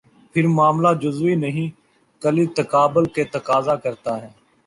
پھر 0.35 0.47
معاملہ 0.47 0.87
جزوی 1.01 1.35
نہیں، 1.35 1.69
کلی 2.21 2.45
تقابل 2.55 3.05
کا 3.05 3.21
تقاضا 3.31 3.75
کرتا 3.75 4.21
ہے۔ 4.21 4.29